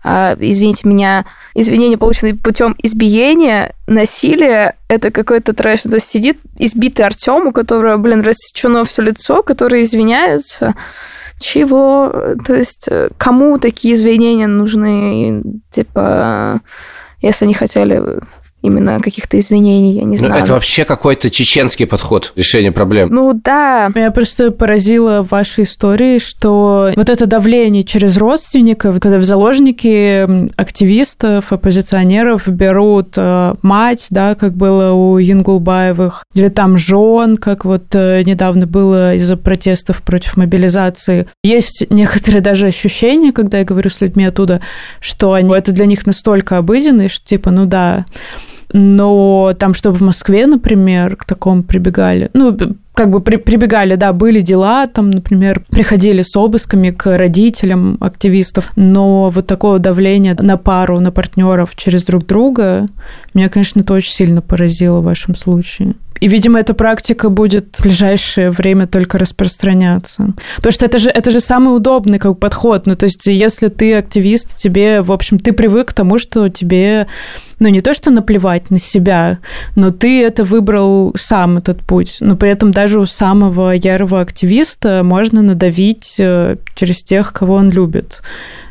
[0.04, 1.24] А, извините меня,
[1.60, 5.82] извинения, полученные путем избиения, насилия, это какой-то трэш.
[5.82, 10.74] То сидит избитый Артем, у которого, блин, рассечено все лицо, который извиняется.
[11.40, 12.12] Чего?
[12.44, 15.42] То есть э, кому такие извинения нужны?
[15.70, 16.60] Типа,
[17.20, 18.20] если они хотели
[18.62, 20.42] именно каких-то изменений, я не ну, знаю.
[20.42, 23.08] Это вообще какой-то чеченский подход решения проблем.
[23.10, 23.90] Ну да.
[23.94, 30.26] Меня просто поразило в вашей истории, что вот это давление через родственников, когда в заложники
[30.56, 37.94] активистов, оппозиционеров берут э, мать, да, как было у Янгулбаевых, или там жен, как вот
[37.94, 41.28] э, недавно было из-за протестов против мобилизации.
[41.44, 44.60] Есть некоторые даже ощущения, когда я говорю с людьми оттуда,
[45.00, 48.04] что они, это для них настолько обыденно, что типа, ну да,
[48.72, 52.56] но там, чтобы в Москве, например, к такому прибегали, ну,
[52.98, 58.72] как бы при, прибегали, да, были дела, там, например, приходили с обысками к родителям активистов,
[58.74, 62.86] но вот такого давления на пару, на партнеров через друг друга,
[63.34, 65.94] меня, конечно, это очень сильно поразило в вашем случае.
[66.20, 70.34] И, видимо, эта практика будет в ближайшее время только распространяться.
[70.56, 72.86] Потому что это же, это же самый удобный как подход.
[72.86, 77.06] Ну, то есть, если ты активист, тебе, в общем, ты привык к тому, что тебе,
[77.58, 79.38] ну, не то, что наплевать на себя,
[79.76, 82.16] но ты это выбрал сам, этот путь.
[82.20, 87.70] Но при этом даже у самого ярого активиста можно надавить э, через тех, кого он
[87.70, 88.22] любит.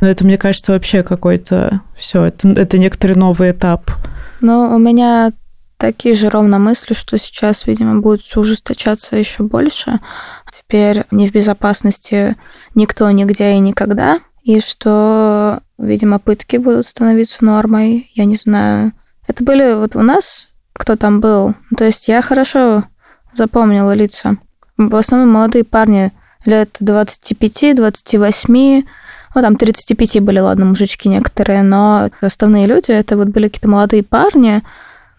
[0.01, 3.91] Но это, мне кажется, вообще какой-то все, это, это некоторый новый этап.
[4.41, 5.31] Ну, у меня
[5.77, 9.99] такие же ровно мысли, что сейчас, видимо, будет ужесточаться еще больше.
[10.51, 12.35] Теперь не в безопасности
[12.75, 14.19] никто, нигде и никогда.
[14.43, 18.11] И что, видимо, пытки будут становиться нормой.
[18.13, 18.91] Я не знаю.
[19.27, 21.53] Это были вот у нас, кто там был.
[21.77, 22.83] То есть я хорошо
[23.33, 24.37] запомнила лица.
[24.77, 26.11] В основном молодые парни
[26.45, 28.83] лет 25-28,
[29.35, 34.03] ну, там 35 были, ладно, мужички некоторые, но основные люди, это вот были какие-то молодые
[34.03, 34.63] парни,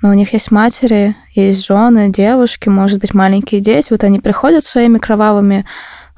[0.00, 3.88] но у них есть матери, есть жены, девушки, может быть, маленькие дети.
[3.90, 5.64] Вот они приходят своими кровавыми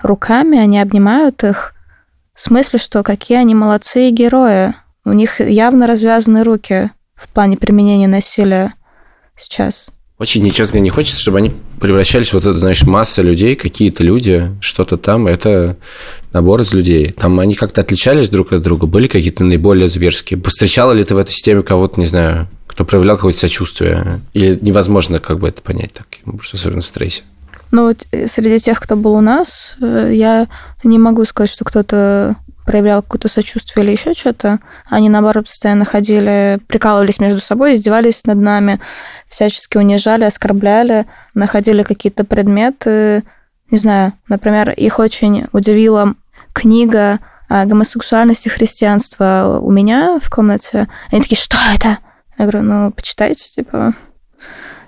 [0.02, 1.74] руками, они обнимают их,
[2.34, 4.74] в смысле, что какие они молодцы и герои.
[5.04, 8.74] У них явно развязаны руки в плане применения насилия
[9.36, 9.88] сейчас.
[10.18, 14.98] Очень нечестно не хочется, чтобы они превращались вот это, знаешь, масса людей, какие-то люди, что-то
[14.98, 15.78] там, это
[16.34, 17.10] набор из людей.
[17.12, 20.38] Там они как-то отличались друг от друга, были какие-то наиболее зверские.
[20.42, 24.20] Встречала ли ты в этой системе кого-то, не знаю, кто проявлял какое-то сочувствие?
[24.33, 26.06] Или невозможно как бы это понять так,
[26.52, 27.22] особенно в стрессе?
[27.72, 30.46] Ну, вот э, среди тех, кто был у нас, э, я
[30.85, 34.61] не могу сказать, что кто-то проявлял какое-то сочувствие или еще что-то.
[34.88, 38.78] Они, наоборот, постоянно ходили, прикалывались между собой, издевались над нами,
[39.26, 43.24] всячески унижали, оскорбляли, находили какие-то предметы.
[43.72, 46.14] Не знаю, например, их очень удивила
[46.52, 50.88] книга о гомосексуальности христианства у меня в комнате.
[51.11, 51.98] Они такие, что это?
[52.40, 53.92] Я говорю, ну, почитайте, типа.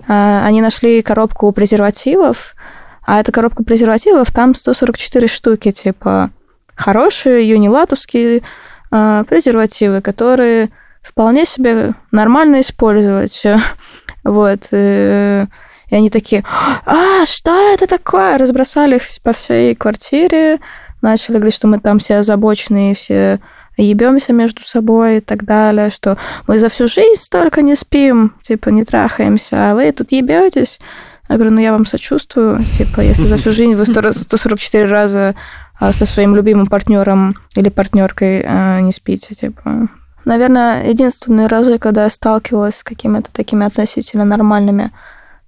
[0.09, 2.55] А, Они нашли коробку презервативов,
[3.07, 6.31] а эта коробка презервативов, там 144 штуки, типа,
[6.75, 8.41] хорошие юнилатовские
[8.91, 10.71] а, презервативы, которые
[11.03, 13.43] вполне себе нормально использовать.
[14.25, 14.69] Вот.
[14.71, 15.47] э,
[15.88, 16.45] И они такие,
[16.87, 18.38] а, что это такое?
[18.38, 20.61] Разбросали их по всей квартире,
[21.03, 23.41] начали говорить, что мы там все озабоченные, все
[23.77, 28.69] ебемся между собой и так далее, что мы за всю жизнь столько не спим, типа
[28.69, 30.79] не трахаемся, а вы тут ебетесь.
[31.29, 35.35] Я говорю, ну я вам сочувствую, типа, если за всю жизнь вы 100 144 раза
[35.81, 39.89] а, со своим любимым партнером или партнеркой а, не спите, типа.
[40.25, 44.93] Наверное, единственные разы, когда я сталкивалась с какими-то такими относительно нормальными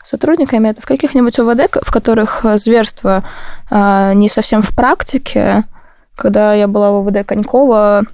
[0.02, 3.24] сотрудниками, это в каких-нибудь УВД, в которых э, зверство
[3.70, 5.64] а, не совсем в практике.
[6.16, 8.04] Когда я была в УВД Конькова,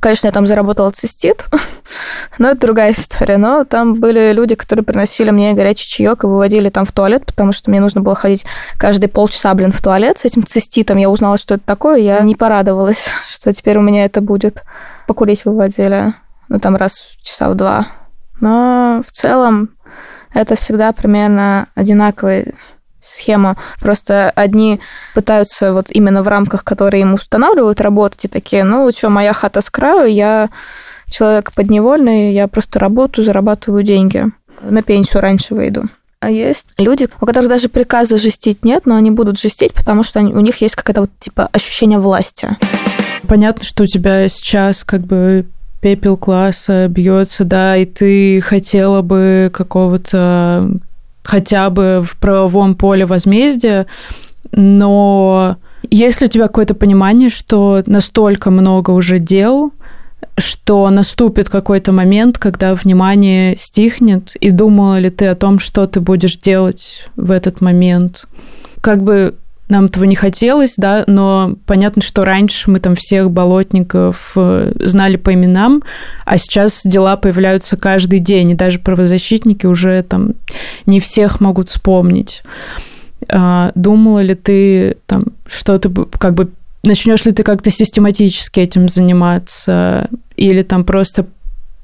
[0.00, 1.46] конечно, я там заработала цистит,
[2.38, 3.36] но это другая история.
[3.36, 7.52] Но там были люди, которые приносили мне горячий чаек и выводили там в туалет, потому
[7.52, 8.44] что мне нужно было ходить
[8.78, 10.96] каждые полчаса, блин, в туалет с этим циститом.
[10.98, 14.64] Я узнала, что это такое, я не порадовалась, что теперь у меня это будет.
[15.06, 16.14] Покурить выводили,
[16.48, 17.86] ну, там раз в часа в два.
[18.40, 19.70] Но в целом
[20.32, 22.52] это всегда примерно одинаковая
[23.08, 23.56] схема.
[23.80, 24.80] Просто одни
[25.14, 29.60] пытаются вот именно в рамках, которые им устанавливают, работать, и такие, ну, что, моя хата
[29.60, 30.50] с краю, я
[31.10, 34.26] человек подневольный, я просто работаю, зарабатываю деньги.
[34.60, 35.84] На пенсию раньше выйду.
[36.20, 40.18] А есть люди, у которых даже приказа жестить нет, но они будут жестить, потому что
[40.20, 42.56] у них есть какое-то вот типа ощущение власти.
[43.28, 45.46] Понятно, что у тебя сейчас как бы
[45.80, 50.68] пепел класса бьется, да, и ты хотела бы какого-то
[51.28, 53.86] хотя бы в правовом поле возмездия,
[54.50, 55.58] но
[55.90, 59.72] есть ли у тебя какое-то понимание, что настолько много уже дел,
[60.38, 66.00] что наступит какой-то момент, когда внимание стихнет, и думала ли ты о том, что ты
[66.00, 68.24] будешь делать в этот момент?
[68.80, 69.34] Как бы
[69.68, 75.16] нам этого не хотелось, да, но понятно, что раньше мы там всех болотников э, знали
[75.16, 75.82] по именам,
[76.24, 80.34] а сейчас дела появляются каждый день, и даже правозащитники уже там
[80.86, 82.42] не всех могут вспомнить.
[83.28, 86.48] А, Думала ли ты там, что ты б- как бы
[86.82, 91.26] начнешь ли ты как-то систематически этим заниматься, или там просто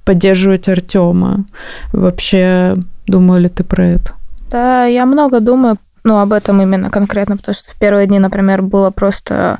[0.05, 1.45] поддерживать Артема?
[1.93, 4.13] Вообще, думала ли ты про это?
[4.51, 8.63] Да, я много думаю, ну, об этом именно конкретно, потому что в первые дни, например,
[8.63, 9.59] было просто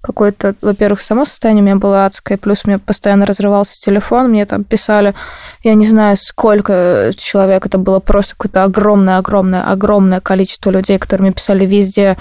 [0.00, 4.44] какое-то, во-первых, само состояние у меня было адское, плюс у меня постоянно разрывался телефон, мне
[4.46, 5.14] там писали,
[5.62, 11.64] я не знаю, сколько человек, это было просто какое-то огромное-огромное-огромное количество людей, которые мне писали
[11.64, 12.16] везде,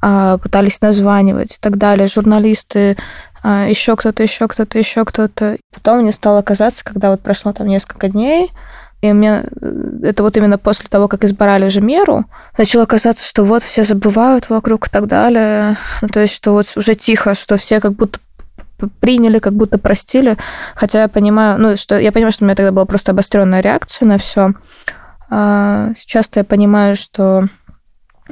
[0.00, 2.96] а, пытались названивать и так далее, журналисты,
[3.44, 5.58] еще кто-то, еще кто-то, еще кто-то.
[5.72, 8.50] Потом мне стало казаться, когда вот прошло там несколько дней,
[9.00, 12.24] и мне э, это вот именно после того, как избрали уже меру,
[12.56, 15.76] начало казаться, что вот все забывают вокруг и так далее.
[16.02, 18.18] Ну, то есть, что вот уже тихо, что все как будто
[19.00, 20.36] приняли, как будто простили.
[20.74, 24.06] Хотя я понимаю, ну, что я понимаю, что у меня тогда была просто обостренная реакция
[24.06, 24.52] на все.
[25.30, 27.48] Сейчас-то я понимаю, что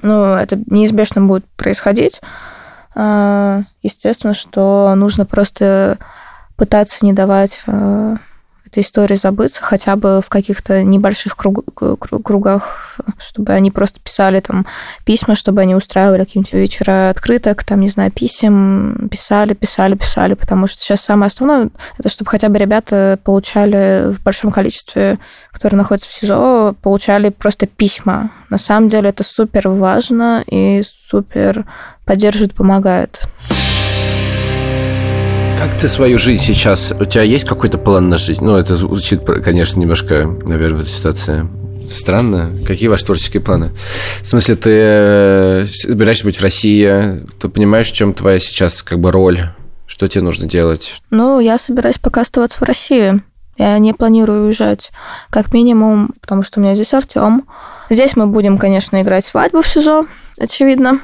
[0.02, 2.20] ну, это неизбежно будет происходить.
[2.94, 5.98] А, Естественно, что нужно просто
[6.56, 7.62] пытаться не давать
[8.66, 14.00] а, этой истории забыться хотя бы в каких-то небольших круг- кру- кругах, чтобы они просто
[14.00, 14.66] писали там
[15.04, 20.66] письма, чтобы они устраивали какие-нибудь вечера открыток, там, не знаю, писем, писали, писали, писали, потому
[20.66, 25.18] что сейчас самое основное, это чтобы хотя бы ребята получали в большом количестве,
[25.52, 28.30] которые находятся в СИЗО, получали просто письма.
[28.50, 31.64] На самом деле это супер важно и супер
[32.04, 33.26] поддерживает, помогает.
[35.58, 36.92] Как ты свою жизнь сейчас...
[36.98, 38.44] У тебя есть какой-то план на жизнь?
[38.44, 41.48] Ну, это звучит, конечно, немножко, наверное, в этой ситуации
[41.88, 42.50] странно.
[42.66, 43.70] Какие ваши творческие планы?
[44.20, 47.24] В смысле, ты э, собираешься быть в России?
[47.40, 49.38] Ты понимаешь, в чем твоя сейчас как бы роль?
[49.86, 51.00] Что тебе нужно делать?
[51.10, 53.22] Ну, я собираюсь пока оставаться в России.
[53.56, 54.90] Я не планирую уезжать,
[55.30, 57.46] как минимум, потому что у меня здесь Артем.
[57.88, 60.06] Здесь мы будем, конечно, играть свадьбу в СИЗО,
[60.38, 61.00] очевидно,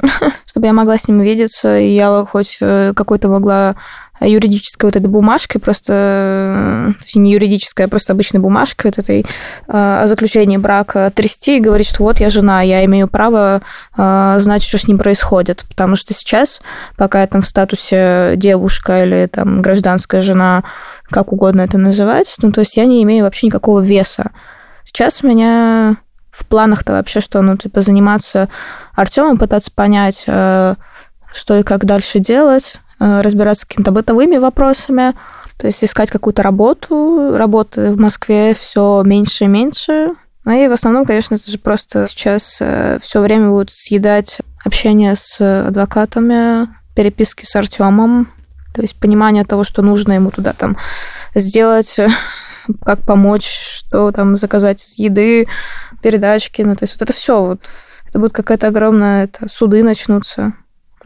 [0.46, 3.76] чтобы я могла с ним видеться, и я хоть э, какой-то могла
[4.20, 9.26] юридической вот этой бумажкой, просто, точнее, не юридической, а просто обычной бумажкой вот этой
[9.66, 13.62] о заключении брака трясти и говорить, что вот я жена, я имею право
[13.96, 15.64] знать, что с ним происходит.
[15.68, 16.60] Потому что сейчас,
[16.96, 20.64] пока я там в статусе девушка или там гражданская жена,
[21.10, 24.30] как угодно это называть, ну, то есть я не имею вообще никакого веса.
[24.84, 25.96] Сейчас у меня
[26.30, 28.48] в планах-то вообще, что, ну, типа, заниматься
[28.94, 30.74] Артемом, пытаться понять, э,
[31.32, 35.14] что и как дальше делать, э, разбираться с какими-то бытовыми вопросами,
[35.58, 37.36] то есть искать какую-то работу.
[37.36, 40.10] Работы в Москве все меньше и меньше.
[40.44, 45.14] Ну и в основном, конечно, это же просто сейчас э, все время будут съедать общение
[45.16, 48.32] с адвокатами, переписки с Артемом,
[48.74, 50.76] то есть понимание того, что нужно ему туда там
[51.34, 51.96] сделать,
[52.84, 55.46] как помочь, что там заказать из еды,
[56.02, 57.60] передачки, ну, то есть вот это все вот.
[58.12, 60.52] Это будет какая-то огромная, это суды начнутся.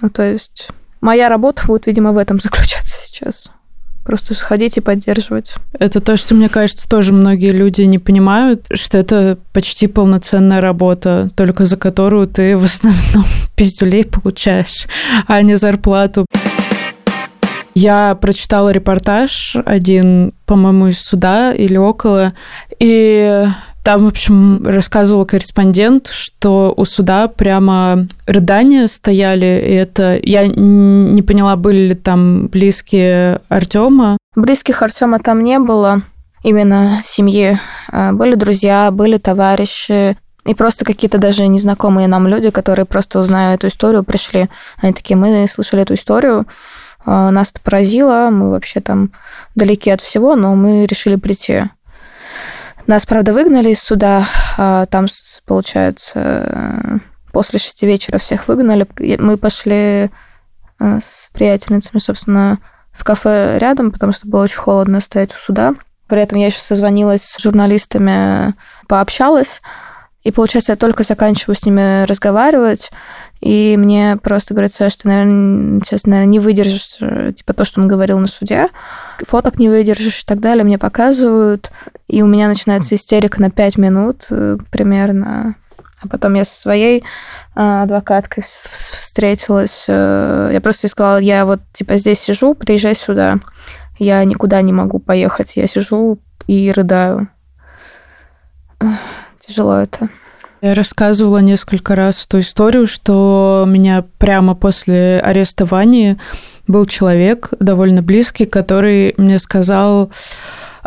[0.00, 3.48] Ну, то есть моя работа будет, видимо, в этом заключаться сейчас.
[4.04, 5.54] Просто сходить и поддерживать.
[5.78, 11.30] Это то, что, мне кажется, тоже многие люди не понимают, что это почти полноценная работа,
[11.36, 14.88] только за которую ты в основном пиздюлей получаешь,
[15.28, 16.26] а не зарплату.
[17.76, 22.32] Я прочитала репортаж один, по-моему, из суда или около,
[22.80, 23.46] и
[23.86, 30.18] там, в общем, рассказывал корреспондент, что у суда прямо рыдания стояли, и это...
[30.24, 34.18] Я не поняла, были ли там близкие Артема.
[34.34, 36.02] Близких Артема там не было,
[36.42, 37.60] именно семьи.
[37.92, 43.54] А, были друзья, были товарищи, и просто какие-то даже незнакомые нам люди, которые просто узная
[43.54, 44.48] эту историю, пришли.
[44.82, 46.48] Они такие, мы слышали эту историю,
[47.04, 49.12] а, нас это поразило, мы вообще там
[49.54, 51.66] далеки от всего, но мы решили прийти.
[52.86, 54.26] Нас, правда, выгнали из суда.
[54.56, 55.06] А, там,
[55.44, 57.00] получается,
[57.32, 58.86] после шести вечера всех выгнали.
[59.18, 60.10] Мы пошли
[60.78, 62.58] а, с приятельницами, собственно,
[62.92, 65.74] в кафе рядом, потому что было очень холодно стоять у суда.
[66.06, 68.54] При этом я еще созвонилась с журналистами,
[68.86, 69.62] пообщалась.
[70.22, 72.90] И, получается, я только заканчиваю с ними разговаривать,
[73.40, 77.80] и мне просто говорят, Саша, ты, наверное, сейчас, наверное, не выдержишь, э, типа, то, что
[77.80, 78.68] он говорил на суде.
[79.20, 80.64] Фоток не выдержишь и так далее.
[80.64, 81.70] Мне показывают,
[82.08, 85.56] и у меня начинается истерика на 5 минут э, примерно.
[86.00, 89.84] А потом я со своей э, адвокаткой встретилась.
[89.86, 93.38] Я просто ей сказала, я вот, типа, здесь сижу, приезжай сюда.
[93.98, 95.56] Я никуда не могу поехать.
[95.56, 97.28] Я сижу и рыдаю.
[99.38, 100.08] Тяжело это.
[100.62, 106.18] Я рассказывала несколько раз ту историю, что меня прямо после арестования
[106.66, 110.10] был человек довольно близкий, который мне сказал,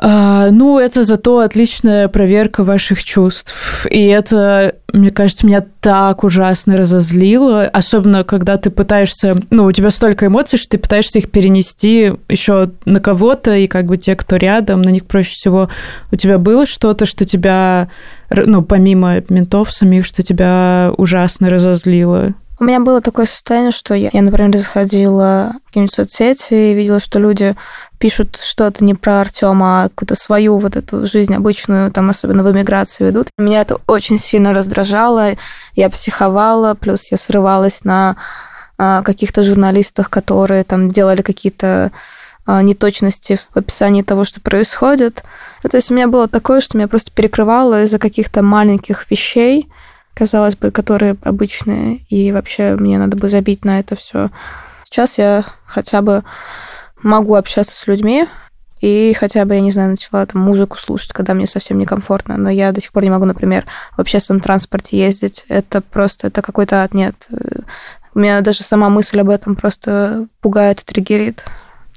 [0.01, 3.85] а, ну, это зато отличная проверка ваших чувств.
[3.89, 9.89] И это, мне кажется, меня так ужасно разозлило, особенно когда ты пытаешься, ну, у тебя
[9.89, 14.37] столько эмоций, что ты пытаешься их перенести еще на кого-то, и как бы те, кто
[14.37, 15.69] рядом, на них проще всего.
[16.13, 17.89] У тебя было что-то, что тебя,
[18.29, 22.35] ну, помимо ментов самих, что тебя ужасно разозлило?
[22.59, 26.99] У меня было такое состояние, что я, я например, заходила в какие-нибудь соцсети и видела,
[26.99, 27.55] что люди
[27.99, 32.51] пишут что-то не про Артема, а какую-то свою вот эту жизнь обычную, там, особенно в
[32.51, 33.29] эмиграции ведут.
[33.37, 35.31] Меня это очень сильно раздражало,
[35.73, 38.17] я психовала, плюс я срывалась на
[38.77, 41.91] а, каких-то журналистах, которые там делали какие-то
[42.45, 45.23] а, неточности в описании того, что происходит.
[45.61, 49.69] То есть у меня было такое, что меня просто перекрывало из-за каких-то маленьких вещей,
[50.13, 54.29] казалось бы, которые обычные, и вообще мне надо бы забить на это все.
[54.83, 56.23] Сейчас я хотя бы
[57.01, 58.27] могу общаться с людьми,
[58.81, 62.49] и хотя бы, я не знаю, начала там музыку слушать, когда мне совсем некомфортно, но
[62.49, 63.65] я до сих пор не могу, например,
[63.97, 65.45] в общественном транспорте ездить.
[65.49, 67.27] Это просто, это какой-то ад, нет.
[68.15, 71.43] Меня даже сама мысль об этом просто пугает и триггерит.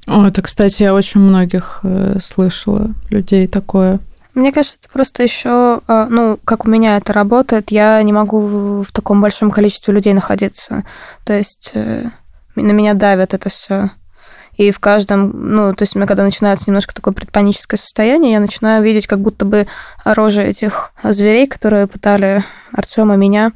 [0.07, 3.99] О, это, кстати, я очень многих э, слышала людей такое.
[4.33, 8.81] Мне кажется, это просто еще, а, ну, как у меня это работает, я не могу
[8.81, 10.83] в таком большом количестве людей находиться.
[11.23, 12.09] То есть э,
[12.55, 13.91] на меня давят это все.
[14.55, 18.39] И в каждом, ну, то есть у меня когда начинается немножко такое предпаническое состояние, я
[18.39, 19.67] начинаю видеть как будто бы
[20.03, 23.51] рожи этих зверей, которые пытали Артема меня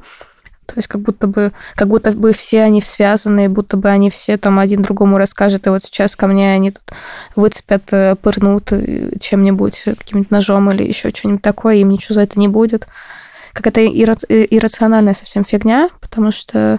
[0.68, 4.36] то есть как будто бы, как будто бы все они связаны, будто бы они все
[4.36, 6.82] там один другому расскажут, и вот сейчас ко мне они тут
[7.34, 12.38] выцепят, э, пырнут э, чем-нибудь, каким-нибудь ножом или еще что-нибудь такое, им ничего за это
[12.38, 12.86] не будет.
[13.54, 16.78] Какая-то э, иррациональная совсем фигня, потому что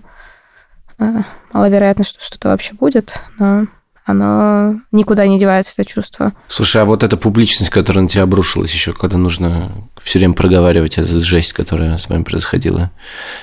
[1.53, 3.67] маловероятно, что что-то вообще будет, но
[4.09, 6.33] оно никуда не девается, это чувство.
[6.47, 10.97] Слушай, а вот эта публичность, которая на тебя обрушилась еще, когда нужно все время проговаривать
[10.97, 12.91] эту жесть, которая с вами происходила,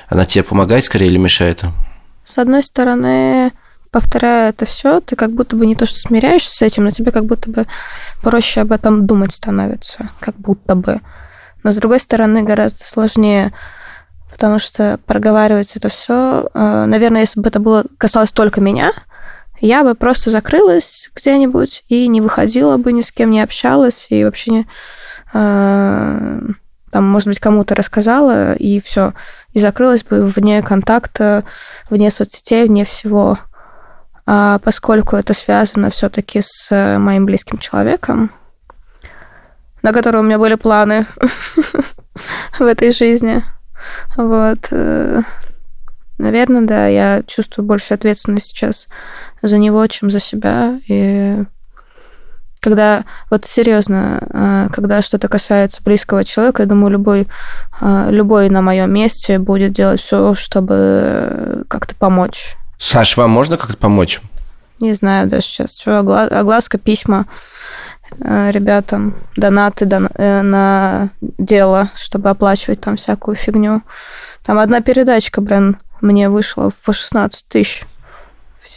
[0.09, 1.63] она тебе помогает скорее или мешает?
[2.25, 3.53] С одной стороны,
[3.93, 7.13] повторяя это все, ты как будто бы не то что смиряешься с этим, но тебе
[7.13, 7.67] как будто бы
[8.21, 11.01] проще об этом думать становится, как будто бы.
[11.63, 13.53] Но с другой стороны гораздо сложнее,
[14.31, 18.93] потому что проговаривать это все, наверное, если бы это было касалось только меня,
[19.61, 24.25] я бы просто закрылась где-нибудь и не выходила бы ни с кем, не общалась и
[24.25, 24.67] вообще не
[25.33, 26.41] э,
[26.97, 29.13] там, может быть, кому-то рассказала, и все,
[29.53, 31.45] и закрылась бы вне контакта,
[31.91, 33.39] вне соцсетей, вне всего.
[34.25, 38.31] А поскольку это связано все-таки с моим близким человеком,
[39.83, 41.07] на которого у меня были планы
[42.59, 43.45] в этой жизни,
[44.17, 45.23] вот, э,
[46.17, 48.89] наверное, да, я чувствую больше ответственность сейчас
[49.43, 51.43] за него, чем за себя, и
[52.67, 57.29] когда, вот серьезно, а, когда что-то касается близкого человека, я думаю, любой,
[57.81, 62.57] а, любой на моем месте будет делать все, чтобы как-то помочь.
[62.77, 64.21] Саш, вам можно как-то помочь?
[64.81, 65.79] Не знаю даже сейчас.
[65.79, 67.27] Что, огласка, письма
[68.21, 73.83] а, ребятам, донаты э, на дело, чтобы оплачивать там всякую фигню.
[74.45, 77.85] Там одна передачка, блин, мне вышла в 16 тысяч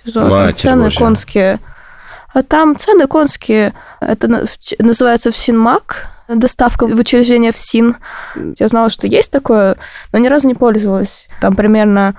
[0.06, 0.30] сезон.
[0.30, 1.00] Матерь Цены Божья.
[1.00, 1.60] конские.
[2.34, 3.74] А там цены конские.
[4.00, 4.46] Это
[4.80, 6.08] называется в Синмак.
[6.28, 7.98] Доставка в учреждение в Син.
[8.60, 9.78] Я знала, что есть такое,
[10.12, 11.28] но ни разу не пользовалась.
[11.42, 12.14] Там примерно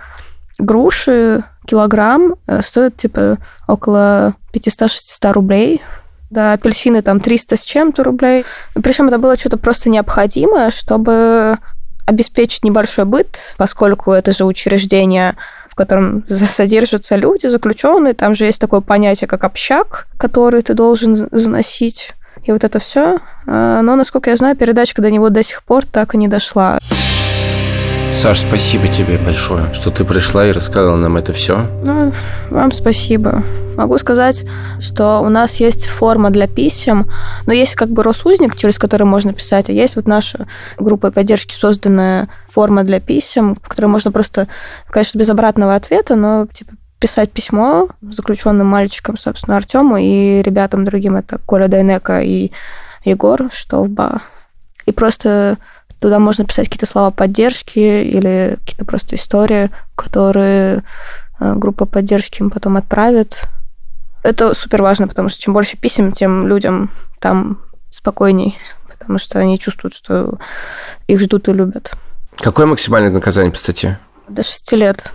[0.58, 5.82] груши, килограмм э, стоят типа около 500-600 рублей.
[6.30, 8.44] Да, апельсины там 300 с чем-то рублей.
[8.74, 11.58] Причем это было что-то просто необходимое, чтобы
[12.06, 15.36] обеспечить небольшой быт, поскольку это же учреждение
[15.80, 18.12] котором содержатся люди, заключенные.
[18.12, 22.12] Там же есть такое понятие, как общак, который ты должен заносить.
[22.44, 23.18] И вот это все.
[23.46, 26.78] А, но, насколько я знаю, передачка до него до сих пор так и не дошла.
[28.12, 31.66] Саш, спасибо тебе большое, что ты пришла и рассказала нам это все.
[31.82, 32.12] Ну,
[32.50, 33.42] вам спасибо.
[33.76, 34.44] Могу сказать,
[34.78, 37.10] что у нас есть форма для писем,
[37.46, 40.46] но есть как бы Росузник, через который можно писать, а есть вот наша
[40.78, 44.48] группа поддержки созданная форма для писем, в которой можно просто,
[44.90, 51.16] конечно, без обратного ответа, но типа писать письмо заключенным мальчикам, собственно, Артему и ребятам другим,
[51.16, 52.50] это Коля Дайнека и
[53.04, 54.20] Егор Штовба.
[54.84, 55.56] И просто
[56.00, 60.82] Туда можно писать какие-то слова поддержки или какие-то просто истории, которые
[61.38, 63.44] э, группа поддержки им потом отправит.
[64.22, 69.58] Это супер важно, потому что чем больше писем, тем людям там спокойней, потому что они
[69.58, 70.38] чувствуют, что
[71.06, 71.92] их ждут и любят.
[72.36, 73.98] Какое максимальное наказание по статье?
[74.28, 75.12] До шести лет.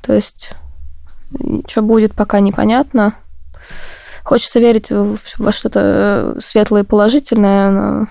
[0.00, 0.52] То есть,
[1.66, 3.14] что будет, пока непонятно.
[4.22, 8.06] Хочется верить во что-то светлое и положительное, но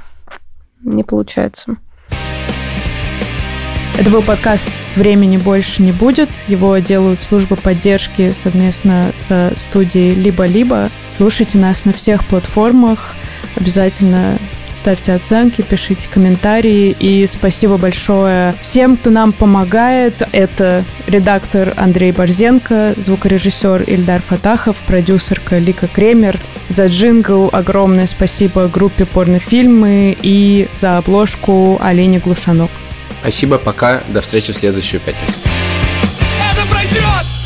[0.82, 1.78] не получается.
[3.98, 6.30] Это был подкаст «Времени больше не будет».
[6.50, 10.90] Его делают служба поддержки совместно со студией «Либо-либо».
[11.10, 13.16] Слушайте нас на всех платформах.
[13.56, 14.38] Обязательно
[14.86, 16.96] ставьте оценки, пишите комментарии.
[17.00, 20.22] И спасибо большое всем, кто нам помогает.
[20.32, 26.40] Это редактор Андрей Борзенко, звукорежиссер Ильдар Фатахов, продюсерка Лика Кремер.
[26.70, 32.70] За джингл огромное спасибо группе «Порнофильмы» и за обложку Алине Глушанок.
[33.22, 34.04] Спасибо, пока.
[34.10, 35.40] До встречи в следующую пятницу.
[36.54, 37.45] Это пройдет!